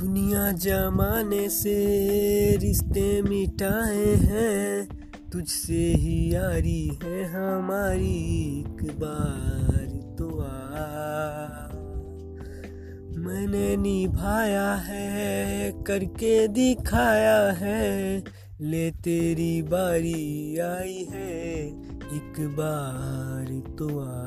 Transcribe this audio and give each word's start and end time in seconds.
दुनिया 0.00 0.52
जमाने 0.52 1.48
से 1.48 1.76
रिश्ते 2.56 3.22
मिटाए 3.22 4.14
हैं, 4.14 4.88
तुझसे 5.32 5.92
ही 5.94 6.34
यारी 6.34 6.98
है 7.02 7.24
हमारी 7.24 8.16
एक 8.58 8.82
बार 9.00 9.86
तो 10.18 10.28
आ। 10.40 10.56
मैंने 13.18 13.76
निभाया 13.76 14.74
है, 14.74 15.72
करके 15.86 16.48
दिखाया 16.48 17.52
है, 17.52 18.24
ले 18.60 18.90
तेरी 18.90 19.62
बारी 19.62 20.58
आई 20.58 21.08
है, 21.12 21.66
एक 22.16 22.34
बार 22.38 23.46
तो 23.78 23.98
आ। 24.00 24.25